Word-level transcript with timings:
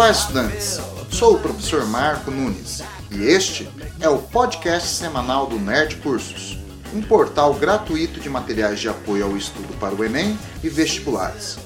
Olá, 0.00 0.12
estudantes! 0.12 0.80
Sou 1.10 1.34
o 1.34 1.38
professor 1.38 1.84
Marco 1.84 2.30
Nunes 2.30 2.82
e 3.10 3.22
este 3.22 3.68
é 4.00 4.08
o 4.08 4.16
podcast 4.16 4.88
semanal 4.88 5.46
do 5.46 5.58
Nerd 5.58 5.96
Cursos, 5.96 6.56
um 6.94 7.02
portal 7.02 7.52
gratuito 7.52 8.18
de 8.18 8.30
materiais 8.30 8.80
de 8.80 8.88
apoio 8.88 9.26
ao 9.26 9.36
estudo 9.36 9.78
para 9.78 9.94
o 9.94 10.02
Enem 10.02 10.38
e 10.64 10.70
vestibulares. 10.70 11.58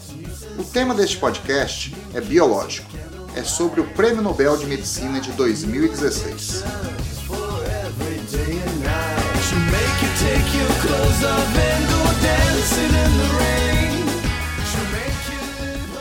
O 0.58 0.64
tema 0.64 0.96
deste 0.96 1.16
podcast 1.16 1.94
é 2.12 2.20
biológico. 2.20 2.90
É 3.36 3.44
sobre 3.44 3.80
o 3.80 3.84
Prêmio 3.90 4.20
Nobel 4.20 4.56
de 4.56 4.66
Medicina 4.66 5.20
de 5.20 5.30
2016. 5.30 6.64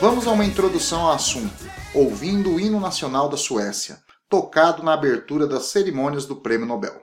Vamos 0.00 0.26
a 0.26 0.32
uma 0.32 0.44
introdução 0.44 1.02
ao 1.02 1.12
assunto, 1.12 1.64
ouvindo 1.94 2.54
o 2.54 2.60
hino 2.60 2.80
nacional 2.80 3.28
da 3.28 3.36
Suécia, 3.36 3.98
tocado 4.28 4.82
na 4.82 4.92
abertura 4.92 5.46
das 5.46 5.66
cerimônias 5.66 6.26
do 6.26 6.34
Prêmio 6.34 6.66
Nobel. 6.66 7.00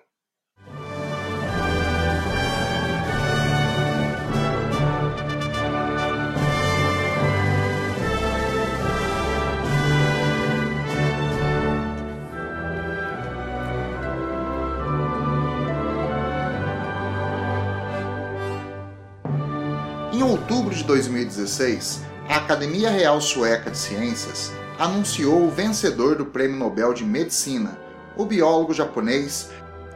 Em 20.12 20.22
outubro 20.22 20.76
de 20.76 20.84
2016, 20.84 22.02
a 22.28 22.36
Academia 22.36 22.90
Real 22.90 23.22
Sueca 23.22 23.72
de 23.72 23.78
Ciências 23.78 24.52
anunciou 24.82 25.46
o 25.46 25.52
vencedor 25.52 26.16
do 26.16 26.26
Prêmio 26.26 26.58
Nobel 26.58 26.92
de 26.92 27.06
Medicina, 27.06 27.78
o 28.18 28.26
biólogo 28.26 28.74
japonês 28.74 29.52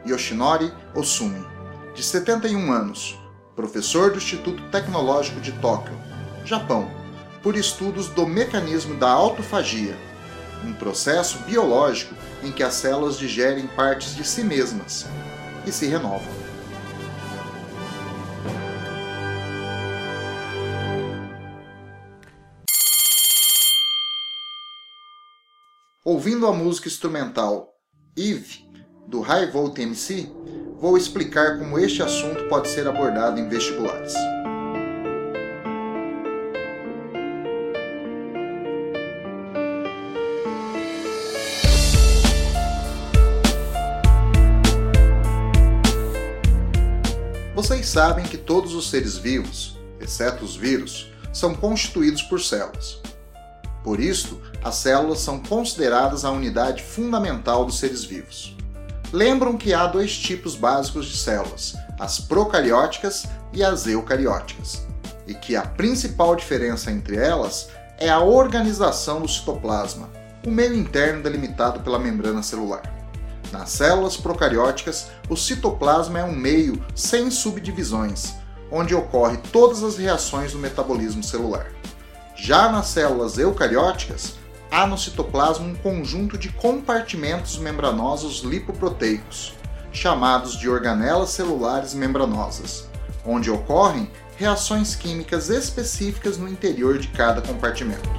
Yoshinori 0.07 0.71
Osumi, 0.93 1.43
de 1.95 2.03
71 2.03 2.71
anos, 2.71 3.19
professor 3.55 4.11
do 4.11 4.19
Instituto 4.19 4.61
Tecnológico 4.69 5.41
de 5.41 5.53
Tóquio, 5.53 5.97
Japão, 6.45 6.87
por 7.41 7.55
estudos 7.57 8.09
do 8.09 8.27
mecanismo 8.27 8.95
da 8.95 9.09
autofagia, 9.09 9.97
um 10.63 10.71
processo 10.73 11.39
biológico 11.39 12.13
em 12.43 12.51
que 12.51 12.61
as 12.61 12.75
células 12.75 13.17
digerem 13.17 13.65
partes 13.65 14.15
de 14.15 14.23
si 14.23 14.43
mesmas 14.43 15.07
e 15.65 15.71
se 15.71 15.87
renovam. 15.87 16.44
Ouvindo 26.15 26.47
a 26.47 26.53
música 26.53 26.87
instrumental 26.87 27.75
Eve, 28.15 28.65
do 29.05 29.19
High 29.19 29.51
Volt 29.51 29.77
MC, 29.77 30.31
vou 30.79 30.97
explicar 30.97 31.59
como 31.59 31.77
este 31.77 32.01
assunto 32.01 32.47
pode 32.47 32.69
ser 32.69 32.87
abordado 32.87 33.37
em 33.37 33.49
vestibulares. 33.49 34.13
Vocês 47.53 47.85
sabem 47.87 48.23
que 48.23 48.37
todos 48.37 48.73
os 48.73 48.89
seres 48.89 49.17
vivos, 49.17 49.77
exceto 49.99 50.45
os 50.45 50.55
vírus, 50.55 51.11
são 51.33 51.53
constituídos 51.53 52.21
por 52.21 52.39
células. 52.39 53.01
Por 53.85 53.99
isso, 53.99 54.41
as 54.63 54.77
células 54.77 55.19
são 55.19 55.37
consideradas 55.37 56.25
a 56.25 56.31
unidade 56.31 56.81
fundamental 56.81 57.63
dos 57.63 57.77
seres 57.77 58.03
vivos. 58.03 58.57
Lembram 59.13 59.55
que 59.55 59.75
há 59.75 59.85
dois 59.85 60.17
tipos 60.17 60.55
básicos 60.55 61.05
de 61.05 61.15
células, 61.15 61.75
as 61.99 62.19
procarióticas 62.19 63.27
e 63.53 63.63
as 63.63 63.85
eucarióticas, 63.85 64.81
e 65.27 65.35
que 65.35 65.55
a 65.55 65.61
principal 65.61 66.35
diferença 66.35 66.89
entre 66.89 67.15
elas 67.15 67.69
é 67.99 68.09
a 68.09 68.19
organização 68.19 69.21
do 69.21 69.27
citoplasma, 69.27 70.09
o 70.43 70.49
meio 70.49 70.73
interno 70.73 71.21
delimitado 71.21 71.81
pela 71.81 71.99
membrana 71.99 72.41
celular. 72.41 72.91
Nas 73.51 73.69
células 73.69 74.17
procarióticas, 74.17 75.11
o 75.29 75.37
citoplasma 75.37 76.17
é 76.17 76.23
um 76.23 76.35
meio 76.35 76.83
sem 76.95 77.29
subdivisões, 77.29 78.33
onde 78.71 78.95
ocorrem 78.95 79.37
todas 79.51 79.83
as 79.83 79.95
reações 79.95 80.53
do 80.53 80.57
metabolismo 80.57 81.23
celular. 81.23 81.67
Já 82.37 82.69
nas 82.69 82.87
células 82.87 83.37
eucarióticas, 83.37 84.35
há 84.69 84.85
no 84.85 84.97
citoplasma 84.97 85.65
um 85.65 85.73
conjunto 85.73 86.37
de 86.37 86.49
compartimentos 86.49 87.57
membranosos 87.57 88.41
lipoproteicos, 88.41 89.53
chamados 89.91 90.57
de 90.57 90.67
organelas 90.67 91.29
celulares 91.29 91.93
membranosas, 91.93 92.89
onde 93.25 93.49
ocorrem 93.49 94.11
reações 94.35 94.95
químicas 94.95 95.49
específicas 95.49 96.37
no 96.37 96.49
interior 96.49 96.97
de 96.97 97.07
cada 97.07 97.41
compartimento. 97.41 98.09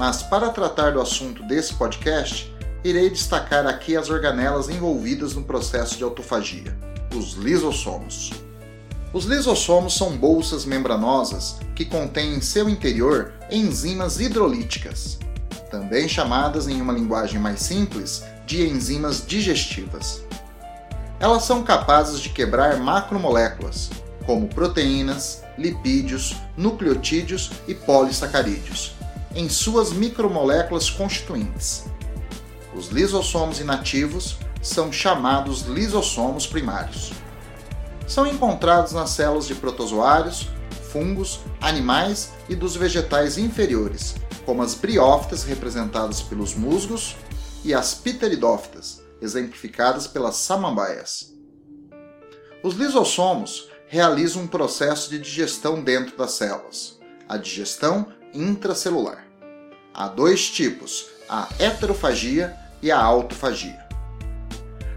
Mas 0.00 0.20
para 0.20 0.50
tratar 0.50 0.90
do 0.90 1.00
assunto 1.00 1.44
desse 1.44 1.74
podcast, 1.74 2.51
irei 2.84 3.10
destacar 3.10 3.66
aqui 3.66 3.96
as 3.96 4.10
organelas 4.10 4.68
envolvidas 4.68 5.34
no 5.34 5.44
processo 5.44 5.96
de 5.96 6.04
autofagia, 6.04 6.76
os 7.14 7.34
lisossomos. 7.34 8.32
Os 9.12 9.24
lisossomos 9.24 9.94
são 9.94 10.16
bolsas 10.16 10.64
membranosas 10.64 11.56
que 11.74 11.84
contêm 11.84 12.34
em 12.34 12.40
seu 12.40 12.68
interior 12.68 13.34
enzimas 13.50 14.18
hidrolíticas, 14.18 15.18
também 15.70 16.08
chamadas 16.08 16.66
em 16.66 16.80
uma 16.80 16.92
linguagem 16.92 17.38
mais 17.38 17.60
simples 17.60 18.24
de 18.46 18.66
enzimas 18.66 19.24
digestivas. 19.26 20.22
Elas 21.20 21.44
são 21.44 21.62
capazes 21.62 22.20
de 22.20 22.30
quebrar 22.30 22.78
macromoléculas, 22.78 23.90
como 24.26 24.48
proteínas, 24.48 25.42
lipídios, 25.56 26.34
nucleotídeos 26.56 27.50
e 27.68 27.74
polissacarídeos, 27.74 28.94
em 29.34 29.48
suas 29.48 29.92
micromoléculas 29.92 30.90
constituintes, 30.90 31.84
os 32.74 32.88
lisossomos 32.88 33.60
inativos 33.60 34.36
são 34.62 34.92
chamados 34.92 35.62
lisossomos 35.62 36.46
primários. 36.46 37.12
São 38.06 38.26
encontrados 38.26 38.92
nas 38.92 39.10
células 39.10 39.46
de 39.46 39.54
protozoários, 39.54 40.48
fungos, 40.92 41.40
animais 41.60 42.32
e 42.48 42.54
dos 42.54 42.76
vegetais 42.76 43.38
inferiores, 43.38 44.14
como 44.44 44.62
as 44.62 44.74
briófitas 44.74 45.44
representadas 45.44 46.20
pelos 46.20 46.54
musgos 46.54 47.16
e 47.64 47.72
as 47.72 47.94
pteridófitas, 47.94 49.02
exemplificadas 49.20 50.06
pelas 50.06 50.36
samambaias. 50.36 51.32
Os 52.62 52.74
lisossomos 52.74 53.68
realizam 53.86 54.42
um 54.42 54.46
processo 54.46 55.10
de 55.10 55.18
digestão 55.18 55.82
dentro 55.82 56.16
das 56.16 56.32
células, 56.32 56.98
a 57.28 57.36
digestão 57.36 58.06
intracelular. 58.32 59.26
Há 59.92 60.08
dois 60.08 60.48
tipos, 60.48 61.06
a 61.28 61.48
heterofagia 61.58 62.56
e 62.82 62.90
a 62.90 63.00
autofagia. 63.00 63.86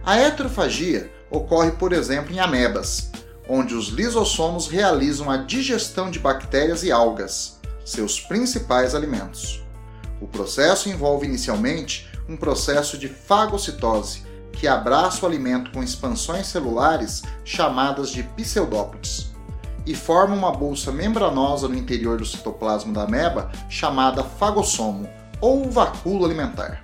A 0.05 0.17
heterofagia 0.17 1.11
ocorre, 1.29 1.71
por 1.71 1.93
exemplo, 1.93 2.33
em 2.33 2.39
amebas, 2.39 3.11
onde 3.47 3.75
os 3.75 3.89
lisossomos 3.89 4.67
realizam 4.67 5.29
a 5.29 5.37
digestão 5.37 6.09
de 6.09 6.19
bactérias 6.19 6.83
e 6.83 6.91
algas, 6.91 7.59
seus 7.83 8.19
principais 8.19 8.95
alimentos. 8.95 9.63
O 10.19 10.27
processo 10.27 10.89
envolve 10.89 11.25
inicialmente 11.25 12.09
um 12.27 12.35
processo 12.35 12.97
de 12.97 13.07
fagocitose, 13.07 14.23
que 14.51 14.67
abraça 14.67 15.23
o 15.23 15.27
alimento 15.27 15.71
com 15.71 15.83
expansões 15.83 16.47
celulares 16.47 17.21
chamadas 17.43 18.09
de 18.09 18.23
pseudópodes, 18.23 19.33
e 19.85 19.93
forma 19.93 20.33
uma 20.33 20.51
bolsa 20.51 20.91
membranosa 20.91 21.67
no 21.67 21.75
interior 21.75 22.17
do 22.17 22.25
citoplasma 22.25 22.93
da 22.93 23.03
ameba 23.03 23.51
chamada 23.69 24.23
fagossomo, 24.23 25.07
ou 25.41 25.69
vacúolo 25.69 26.25
alimentar. 26.25 26.81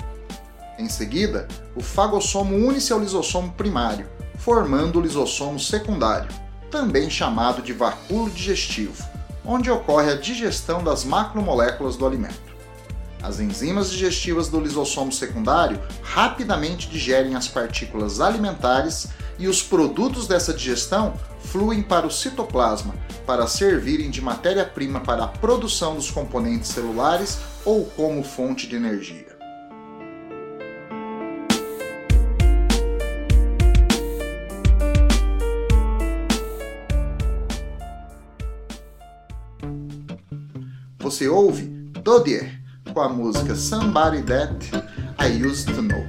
Em 0.82 0.90
seguida, 0.90 1.48
o 1.76 1.80
fagossomo 1.80 2.56
une-se 2.56 2.92
ao 2.92 3.00
lisossomo 3.00 3.52
primário, 3.52 4.10
formando 4.40 4.98
o 4.98 5.02
lisossomo 5.04 5.60
secundário, 5.60 6.28
também 6.72 7.08
chamado 7.08 7.62
de 7.62 7.72
vacúolo 7.72 8.32
digestivo, 8.32 9.08
onde 9.46 9.70
ocorre 9.70 10.12
a 10.12 10.16
digestão 10.16 10.84
das 10.84 11.04
macromoléculas 11.04 11.96
do 11.96 12.08
alimento. 12.08 12.52
As 13.22 13.40
enzimas 13.40 13.92
digestivas 13.92 14.48
do 14.48 14.60
lisossomo 14.60 15.12
secundário 15.12 15.80
rapidamente 16.02 16.90
digerem 16.90 17.36
as 17.36 17.48
partículas 17.48 18.20
alimentares 18.20 19.10
e 19.38 19.48
os 19.48 19.62
produtos 19.62 20.28
dessa 20.28 20.52
digestão 20.52 21.14
fluem 21.44 21.84
para 21.84 22.08
o 22.08 22.12
citoplasma 22.12 22.96
para 23.28 23.46
servirem 23.46 24.10
de 24.10 24.20
matéria-prima 24.20 25.00
para 25.02 25.26
a 25.26 25.28
produção 25.28 25.94
dos 25.94 26.10
componentes 26.10 26.72
celulares 26.72 27.38
ou 27.64 27.86
como 27.86 28.24
fonte 28.24 28.66
de 28.66 28.76
energia. 28.76 29.31
Você 41.12 41.28
ouve 41.28 41.64
Dodier 42.04 42.58
com 42.94 43.02
a 43.02 43.10
música 43.10 43.54
Somebody 43.54 44.24
That 44.24 44.72
I 45.20 45.46
Used 45.46 45.66
to 45.76 45.82
Know. 45.82 46.02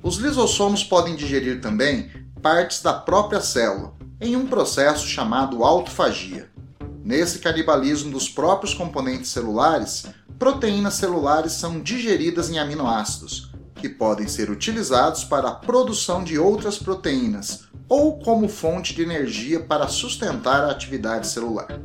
Os 0.00 0.18
lisossomos 0.18 0.84
podem 0.84 1.16
digerir 1.16 1.60
também 1.60 2.12
partes 2.40 2.80
da 2.80 2.94
própria 2.94 3.40
célula, 3.40 3.92
em 4.20 4.36
um 4.36 4.46
processo 4.46 5.04
chamado 5.04 5.64
autofagia. 5.64 6.48
Nesse 7.04 7.40
canibalismo 7.40 8.12
dos 8.12 8.28
próprios 8.28 8.72
componentes 8.72 9.30
celulares, 9.30 10.06
proteínas 10.38 10.94
celulares 10.94 11.52
são 11.52 11.80
digeridas 11.80 12.48
em 12.48 12.58
aminoácidos, 12.58 13.50
que 13.74 13.88
podem 13.88 14.28
ser 14.28 14.50
utilizados 14.50 15.24
para 15.24 15.48
a 15.48 15.54
produção 15.54 16.22
de 16.22 16.38
outras 16.38 16.78
proteínas 16.78 17.64
ou 17.88 18.18
como 18.18 18.48
fonte 18.48 18.94
de 18.94 19.02
energia 19.02 19.60
para 19.60 19.88
sustentar 19.88 20.62
a 20.62 20.70
atividade 20.70 21.26
celular. 21.26 21.80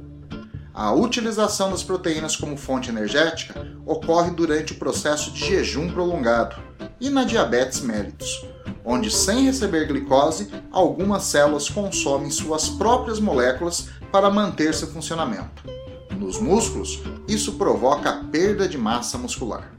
A 0.73 0.91
utilização 0.91 1.71
das 1.71 1.83
proteínas 1.83 2.35
como 2.35 2.57
fonte 2.57 2.89
energética 2.89 3.67
ocorre 3.85 4.31
durante 4.31 4.73
o 4.73 4.77
processo 4.77 5.31
de 5.31 5.39
jejum 5.39 5.91
prolongado 5.91 6.55
e 6.99 7.09
na 7.09 7.23
diabetes 7.23 7.81
mellitus, 7.81 8.45
onde, 8.83 9.09
sem 9.09 9.45
receber 9.45 9.87
glicose, 9.87 10.49
algumas 10.71 11.23
células 11.23 11.69
consomem 11.69 12.31
suas 12.31 12.69
próprias 12.69 13.19
moléculas 13.19 13.87
para 14.11 14.29
manter 14.29 14.73
seu 14.73 14.87
funcionamento. 14.87 15.63
Nos 16.17 16.39
músculos, 16.39 17.01
isso 17.27 17.53
provoca 17.53 18.23
perda 18.31 18.67
de 18.67 18.77
massa 18.77 19.17
muscular. 19.17 19.71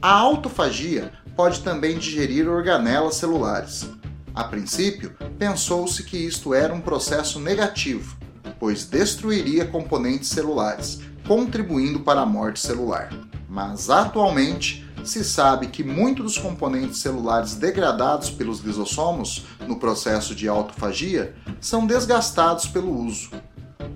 A 0.00 0.12
autofagia 0.12 1.12
pode 1.34 1.60
também 1.60 1.98
digerir 1.98 2.48
organelas 2.48 3.16
celulares. 3.16 3.88
A 4.34 4.44
princípio, 4.44 5.14
pensou-se 5.38 6.02
que 6.02 6.16
isto 6.16 6.52
era 6.52 6.74
um 6.74 6.80
processo 6.80 7.40
negativo, 7.40 8.16
pois 8.58 8.84
destruiria 8.84 9.64
componentes 9.64 10.28
celulares, 10.28 11.00
contribuindo 11.26 12.00
para 12.00 12.20
a 12.20 12.26
morte 12.26 12.60
celular. 12.60 13.10
Mas 13.48 13.88
atualmente, 13.88 14.86
se 15.04 15.24
sabe 15.24 15.68
que 15.68 15.84
muitos 15.84 16.24
dos 16.24 16.38
componentes 16.38 16.98
celulares 16.98 17.54
degradados 17.54 18.28
pelos 18.30 18.60
lisossomos 18.60 19.46
no 19.66 19.76
processo 19.76 20.34
de 20.34 20.48
autofagia 20.48 21.34
são 21.60 21.86
desgastados 21.86 22.66
pelo 22.66 22.92
uso. 22.92 23.30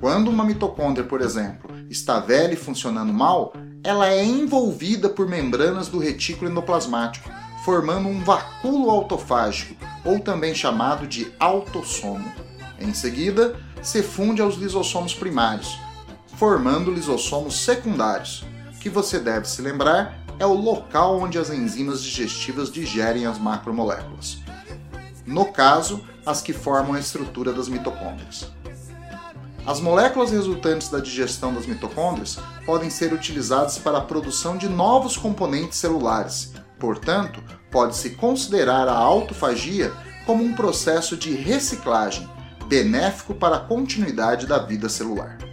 Quando 0.01 0.29
uma 0.29 0.45
mitocôndria, 0.45 1.05
por 1.05 1.21
exemplo, 1.21 1.71
está 1.91 2.19
velha 2.19 2.55
e 2.55 2.57
funcionando 2.57 3.13
mal, 3.13 3.53
ela 3.85 4.09
é 4.09 4.25
envolvida 4.25 5.11
por 5.11 5.29
membranas 5.29 5.89
do 5.89 5.99
retículo 5.99 6.51
endoplasmático, 6.51 7.29
formando 7.67 8.09
um 8.09 8.25
vacúolo 8.25 8.89
autofágico, 8.89 9.75
ou 10.03 10.19
também 10.19 10.55
chamado 10.55 11.07
de 11.07 11.31
autossomo. 11.39 12.33
Em 12.81 12.95
seguida, 12.95 13.61
se 13.83 14.03
funde 14.03 14.41
aos 14.41 14.57
lisossomos 14.57 15.15
primários, 15.15 15.79
formando 16.37 16.91
lisossomos 16.91 17.63
secundários, 17.63 18.43
que 18.81 18.89
você 18.89 19.19
deve 19.19 19.47
se 19.47 19.61
lembrar 19.61 20.19
é 20.39 20.47
o 20.47 20.55
local 20.55 21.21
onde 21.21 21.39
as 21.39 21.51
enzimas 21.51 22.03
digestivas 22.03 22.73
digerem 22.73 23.27
as 23.27 23.39
macromoléculas. 23.39 24.39
No 25.27 25.53
caso, 25.53 26.03
as 26.25 26.41
que 26.41 26.55
formam 26.55 26.95
a 26.95 27.01
estrutura 27.01 27.53
das 27.53 27.69
mitocôndrias. 27.69 28.51
As 29.67 29.81
moléculas 29.81 30.31
resultantes 30.31 30.89
da 30.89 30.99
digestão 30.99 31.53
das 31.53 31.67
mitocôndrias 31.67 32.39
podem 32.65 32.89
ser 32.89 33.13
utilizadas 33.13 33.79
para 33.79 33.99
a 33.99 34.03
produção 34.03 34.57
de 34.57 34.69
novos 34.69 35.17
componentes 35.17 35.79
celulares. 35.79 36.53
Portanto, 36.79 37.43
pode-se 37.71 38.11
considerar 38.11 38.89
a 38.89 38.97
autofagia 38.97 39.93
como 40.25 40.43
um 40.43 40.55
processo 40.55 41.17
de 41.17 41.35
reciclagem 41.35 42.29
benéfico 42.67 43.35
para 43.35 43.57
a 43.57 43.61
continuidade 43.61 44.47
da 44.47 44.59
vida 44.59 44.89
celular. 44.89 45.50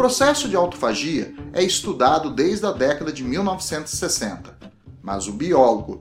Processo 0.00 0.48
de 0.48 0.56
autofagia 0.56 1.34
é 1.52 1.62
estudado 1.62 2.30
desde 2.30 2.64
a 2.64 2.72
década 2.72 3.12
de 3.12 3.22
1960, 3.22 4.56
mas 5.02 5.28
o 5.28 5.32
biólogo 5.34 6.00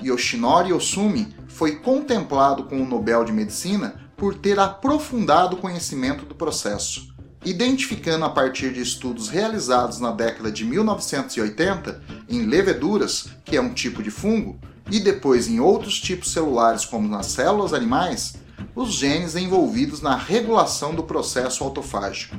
Yoshinori 0.00 0.72
Osumi 0.72 1.34
foi 1.48 1.74
contemplado 1.74 2.62
com 2.62 2.80
o 2.80 2.86
Nobel 2.86 3.24
de 3.24 3.32
Medicina 3.32 4.08
por 4.16 4.36
ter 4.36 4.60
aprofundado 4.60 5.56
o 5.56 5.58
conhecimento 5.58 6.24
do 6.24 6.32
processo, 6.32 7.12
identificando 7.44 8.24
a 8.24 8.30
partir 8.30 8.72
de 8.72 8.82
estudos 8.82 9.28
realizados 9.28 9.98
na 9.98 10.12
década 10.12 10.52
de 10.52 10.64
1980 10.64 12.00
em 12.28 12.46
leveduras, 12.46 13.30
que 13.44 13.56
é 13.56 13.60
um 13.60 13.74
tipo 13.74 14.00
de 14.00 14.12
fungo, 14.12 14.60
e 14.88 15.00
depois 15.00 15.48
em 15.48 15.58
outros 15.58 16.00
tipos 16.00 16.30
celulares, 16.30 16.84
como 16.84 17.08
nas 17.08 17.26
células 17.26 17.74
animais, 17.74 18.34
os 18.76 18.92
genes 18.92 19.34
envolvidos 19.34 20.00
na 20.00 20.14
regulação 20.14 20.94
do 20.94 21.02
processo 21.02 21.64
autofágico. 21.64 22.36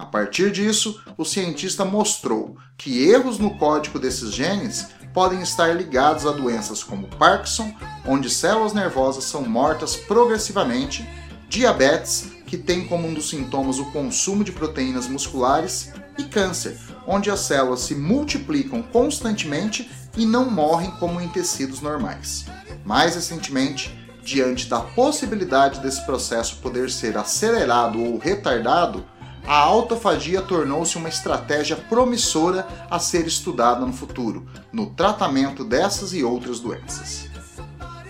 A 0.00 0.06
partir 0.06 0.50
disso, 0.50 0.98
o 1.18 1.26
cientista 1.26 1.84
mostrou 1.84 2.56
que 2.78 3.06
erros 3.06 3.38
no 3.38 3.58
código 3.58 3.98
desses 3.98 4.32
genes 4.32 4.86
podem 5.12 5.42
estar 5.42 5.76
ligados 5.76 6.24
a 6.24 6.32
doenças 6.32 6.82
como 6.82 7.06
Parkinson, 7.06 7.70
onde 8.06 8.30
células 8.30 8.72
nervosas 8.72 9.24
são 9.24 9.42
mortas 9.42 9.96
progressivamente, 9.96 11.06
diabetes, 11.50 12.30
que 12.46 12.56
tem 12.56 12.86
como 12.86 13.06
um 13.06 13.12
dos 13.12 13.28
sintomas 13.28 13.78
o 13.78 13.92
consumo 13.92 14.42
de 14.42 14.52
proteínas 14.52 15.06
musculares, 15.06 15.92
e 16.16 16.24
câncer, 16.24 16.78
onde 17.06 17.30
as 17.30 17.40
células 17.40 17.80
se 17.80 17.94
multiplicam 17.94 18.82
constantemente 18.82 19.90
e 20.16 20.24
não 20.24 20.50
morrem 20.50 20.92
como 20.92 21.20
em 21.20 21.28
tecidos 21.28 21.82
normais. 21.82 22.46
Mais 22.86 23.16
recentemente, 23.16 23.94
diante 24.24 24.66
da 24.66 24.80
possibilidade 24.80 25.80
desse 25.80 26.04
processo 26.06 26.56
poder 26.56 26.90
ser 26.90 27.18
acelerado 27.18 28.02
ou 28.02 28.16
retardado, 28.16 29.04
a 29.50 29.58
autofagia 29.58 30.40
tornou-se 30.40 30.96
uma 30.96 31.08
estratégia 31.08 31.74
promissora 31.74 32.68
a 32.88 33.00
ser 33.00 33.26
estudada 33.26 33.84
no 33.84 33.92
futuro, 33.92 34.46
no 34.72 34.90
tratamento 34.90 35.64
dessas 35.64 36.14
e 36.14 36.22
outras 36.22 36.60
doenças. 36.60 37.28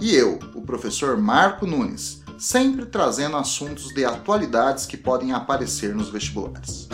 e 0.00 0.14
eu, 0.14 0.38
o 0.54 0.62
professor 0.62 1.16
Marco 1.18 1.66
Nunes, 1.66 2.22
sempre 2.38 2.86
trazendo 2.86 3.36
assuntos 3.36 3.92
de 3.92 4.04
atualidades 4.04 4.86
que 4.86 4.96
podem 4.96 5.32
aparecer 5.32 5.92
nos 5.94 6.08
vestibulares. 6.08 6.88